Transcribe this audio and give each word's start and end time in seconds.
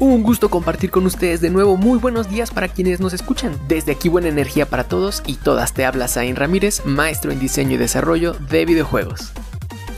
Un 0.00 0.22
gusto 0.22 0.48
compartir 0.48 0.92
con 0.92 1.06
ustedes 1.06 1.40
de 1.40 1.50
nuevo. 1.50 1.76
Muy 1.76 1.98
buenos 1.98 2.30
días 2.30 2.52
para 2.52 2.68
quienes 2.68 3.00
nos 3.00 3.12
escuchan. 3.12 3.58
Desde 3.66 3.90
aquí 3.90 4.08
buena 4.08 4.28
energía 4.28 4.64
para 4.64 4.84
todos 4.84 5.24
y 5.26 5.34
todas 5.34 5.72
te 5.72 5.84
habla 5.84 6.06
Zain 6.06 6.36
Ramírez, 6.36 6.82
maestro 6.84 7.32
en 7.32 7.40
diseño 7.40 7.72
y 7.72 7.78
desarrollo 7.78 8.34
de 8.34 8.64
videojuegos. 8.64 9.32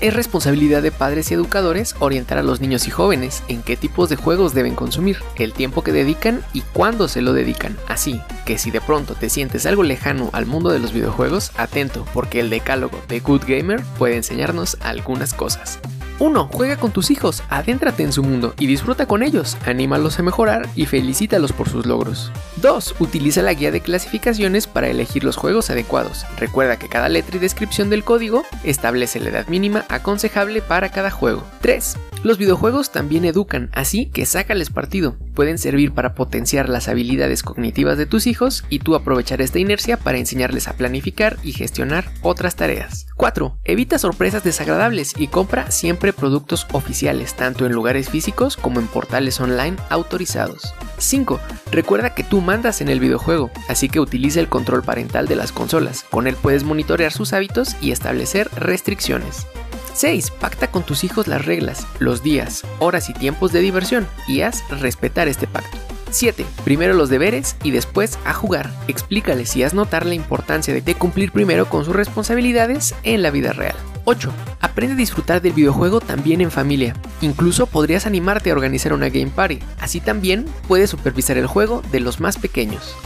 Es 0.00 0.14
responsabilidad 0.14 0.80
de 0.80 0.90
padres 0.90 1.30
y 1.30 1.34
educadores 1.34 1.94
orientar 1.98 2.38
a 2.38 2.42
los 2.42 2.62
niños 2.62 2.86
y 2.86 2.90
jóvenes 2.90 3.42
en 3.48 3.60
qué 3.60 3.76
tipos 3.76 4.08
de 4.08 4.16
juegos 4.16 4.54
deben 4.54 4.74
consumir, 4.74 5.18
el 5.36 5.52
tiempo 5.52 5.82
que 5.82 5.92
dedican 5.92 6.42
y 6.54 6.62
cuándo 6.62 7.06
se 7.06 7.20
lo 7.20 7.34
dedican. 7.34 7.76
Así 7.86 8.22
que 8.46 8.56
si 8.56 8.70
de 8.70 8.80
pronto 8.80 9.14
te 9.14 9.28
sientes 9.28 9.66
algo 9.66 9.82
lejano 9.82 10.30
al 10.32 10.46
mundo 10.46 10.70
de 10.70 10.78
los 10.78 10.94
videojuegos, 10.94 11.52
atento 11.58 12.06
porque 12.14 12.40
el 12.40 12.48
decálogo 12.48 12.98
de 13.08 13.20
Good 13.20 13.42
Gamer 13.46 13.82
puede 13.98 14.16
enseñarnos 14.16 14.78
algunas 14.80 15.34
cosas. 15.34 15.78
1. 16.20 16.50
Juega 16.52 16.76
con 16.76 16.92
tus 16.92 17.10
hijos, 17.10 17.42
adéntrate 17.48 18.02
en 18.02 18.12
su 18.12 18.22
mundo 18.22 18.54
y 18.58 18.66
disfruta 18.66 19.06
con 19.06 19.22
ellos, 19.22 19.56
anímalos 19.66 20.18
a 20.18 20.22
mejorar 20.22 20.68
y 20.76 20.86
felicítalos 20.86 21.52
por 21.52 21.68
sus 21.68 21.86
logros. 21.86 22.30
2. 22.56 22.96
Utiliza 23.00 23.42
la 23.42 23.54
guía 23.54 23.72
de 23.72 23.80
clasificaciones 23.80 24.66
para 24.66 24.88
elegir 24.88 25.24
los 25.24 25.36
juegos 25.36 25.70
adecuados. 25.70 26.26
Recuerda 26.36 26.78
que 26.78 26.88
cada 26.88 27.08
letra 27.08 27.36
y 27.36 27.40
descripción 27.40 27.90
del 27.90 28.04
código 28.04 28.44
establece 28.64 29.18
la 29.18 29.30
edad 29.30 29.48
mínima 29.48 29.86
aconsejable 29.88 30.60
para 30.60 30.90
cada 30.90 31.10
juego. 31.10 31.42
3. 31.62 31.96
Los 32.22 32.36
videojuegos 32.36 32.92
también 32.92 33.24
educan, 33.24 33.70
así 33.72 34.06
que 34.06 34.26
sácales 34.26 34.68
partido. 34.68 35.16
Pueden 35.34 35.56
servir 35.56 35.92
para 35.92 36.14
potenciar 36.14 36.68
las 36.68 36.88
habilidades 36.88 37.42
cognitivas 37.42 37.96
de 37.96 38.04
tus 38.04 38.26
hijos 38.26 38.64
y 38.68 38.80
tú 38.80 38.94
aprovechar 38.94 39.40
esta 39.40 39.58
inercia 39.58 39.96
para 39.96 40.18
enseñarles 40.18 40.68
a 40.68 40.74
planificar 40.74 41.38
y 41.42 41.52
gestionar 41.52 42.10
otras 42.20 42.56
tareas. 42.56 43.06
4. 43.16 43.58
Evita 43.64 43.98
sorpresas 43.98 44.44
desagradables 44.44 45.14
y 45.16 45.28
compra 45.28 45.70
siempre 45.70 46.09
productos 46.12 46.66
oficiales, 46.72 47.34
tanto 47.34 47.66
en 47.66 47.72
lugares 47.72 48.08
físicos 48.08 48.56
como 48.56 48.80
en 48.80 48.86
portales 48.86 49.40
online 49.40 49.76
autorizados. 49.88 50.74
5. 50.98 51.40
Recuerda 51.70 52.14
que 52.14 52.24
tú 52.24 52.40
mandas 52.40 52.80
en 52.80 52.88
el 52.88 53.00
videojuego, 53.00 53.50
así 53.68 53.88
que 53.88 54.00
utiliza 54.00 54.40
el 54.40 54.48
control 54.48 54.82
parental 54.82 55.26
de 55.26 55.36
las 55.36 55.52
consolas. 55.52 56.04
Con 56.10 56.26
él 56.26 56.36
puedes 56.36 56.64
monitorear 56.64 57.12
sus 57.12 57.32
hábitos 57.32 57.76
y 57.80 57.92
establecer 57.92 58.50
restricciones. 58.56 59.46
6. 59.94 60.30
Pacta 60.30 60.70
con 60.70 60.82
tus 60.82 61.04
hijos 61.04 61.26
las 61.26 61.44
reglas, 61.44 61.86
los 61.98 62.22
días, 62.22 62.62
horas 62.78 63.10
y 63.10 63.12
tiempos 63.12 63.52
de 63.52 63.60
diversión 63.60 64.06
y 64.28 64.42
haz 64.42 64.62
respetar 64.70 65.28
este 65.28 65.46
pacto. 65.46 65.78
7. 66.10 66.44
Primero 66.64 66.94
los 66.94 67.08
deberes 67.08 67.56
y 67.62 67.70
después 67.70 68.18
a 68.24 68.32
jugar. 68.32 68.70
Explícales 68.88 69.54
y 69.56 69.62
haz 69.62 69.74
notar 69.74 70.06
la 70.06 70.14
importancia 70.14 70.74
de 70.74 70.94
cumplir 70.94 71.32
primero 71.32 71.68
con 71.68 71.84
sus 71.84 71.94
responsabilidades 71.94 72.94
en 73.02 73.22
la 73.22 73.30
vida 73.30 73.52
real. 73.52 73.76
8. 74.04 74.32
Aprende 74.80 74.94
a 74.94 74.96
disfrutar 74.96 75.42
del 75.42 75.52
videojuego 75.52 76.00
también 76.00 76.40
en 76.40 76.50
familia. 76.50 76.94
Incluso 77.20 77.66
podrías 77.66 78.06
animarte 78.06 78.48
a 78.48 78.54
organizar 78.54 78.94
una 78.94 79.10
game 79.10 79.26
party. 79.26 79.58
Así 79.78 80.00
también 80.00 80.46
puedes 80.68 80.88
supervisar 80.88 81.36
el 81.36 81.46
juego 81.46 81.82
de 81.92 82.00
los 82.00 82.18
más 82.18 82.38
pequeños. 82.38 82.96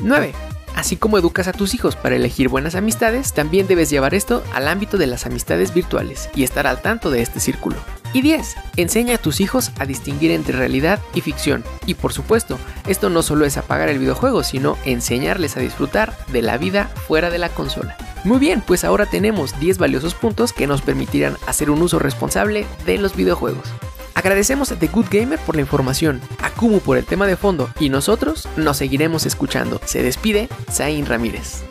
9. 0.00 0.34
Así 0.76 0.98
como 0.98 1.16
educas 1.16 1.48
a 1.48 1.54
tus 1.54 1.72
hijos 1.72 1.96
para 1.96 2.16
elegir 2.16 2.50
buenas 2.50 2.74
amistades, 2.74 3.32
también 3.32 3.66
debes 3.66 3.88
llevar 3.88 4.12
esto 4.12 4.44
al 4.52 4.68
ámbito 4.68 4.98
de 4.98 5.06
las 5.06 5.24
amistades 5.24 5.72
virtuales 5.72 6.28
y 6.34 6.42
estar 6.44 6.66
al 6.66 6.82
tanto 6.82 7.10
de 7.10 7.22
este 7.22 7.40
círculo. 7.40 7.76
Y 8.12 8.20
10. 8.20 8.56
Enseña 8.76 9.14
a 9.14 9.18
tus 9.18 9.40
hijos 9.40 9.72
a 9.78 9.86
distinguir 9.86 10.30
entre 10.30 10.58
realidad 10.58 11.00
y 11.14 11.22
ficción. 11.22 11.64
Y 11.86 11.94
por 11.94 12.12
supuesto, 12.12 12.58
esto 12.86 13.08
no 13.08 13.22
solo 13.22 13.46
es 13.46 13.56
apagar 13.56 13.88
el 13.88 13.98
videojuego, 13.98 14.42
sino 14.42 14.76
enseñarles 14.84 15.56
a 15.56 15.60
disfrutar 15.60 16.18
de 16.30 16.42
la 16.42 16.58
vida 16.58 16.90
fuera 17.08 17.30
de 17.30 17.38
la 17.38 17.48
consola. 17.48 17.96
Muy 18.24 18.38
bien, 18.38 18.62
pues 18.66 18.84
ahora 18.84 19.04
tenemos 19.04 19.60
10 19.60 19.76
valiosos 19.76 20.14
puntos 20.14 20.54
que 20.54 20.66
nos 20.66 20.80
permitirán 20.80 21.36
hacer 21.46 21.68
un 21.68 21.82
uso 21.82 21.98
responsable 21.98 22.66
de 22.86 22.96
los 22.96 23.14
videojuegos. 23.14 23.68
Agradecemos 24.14 24.72
a 24.72 24.78
The 24.78 24.86
Good 24.86 25.06
Gamer 25.10 25.38
por 25.40 25.56
la 25.56 25.60
información, 25.60 26.22
a 26.40 26.48
Kumu 26.48 26.80
por 26.80 26.96
el 26.96 27.04
tema 27.04 27.26
de 27.26 27.36
fondo 27.36 27.68
y 27.78 27.90
nosotros 27.90 28.48
nos 28.56 28.78
seguiremos 28.78 29.26
escuchando. 29.26 29.78
Se 29.84 30.02
despide 30.02 30.48
Zain 30.70 31.04
Ramírez. 31.04 31.64